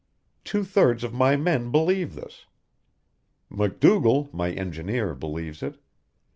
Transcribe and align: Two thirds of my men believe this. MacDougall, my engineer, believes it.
Two 0.43 0.63
thirds 0.63 1.03
of 1.03 1.13
my 1.13 1.35
men 1.35 1.69
believe 1.69 2.15
this. 2.15 2.47
MacDougall, 3.51 4.31
my 4.33 4.51
engineer, 4.51 5.13
believes 5.13 5.61
it. 5.61 5.77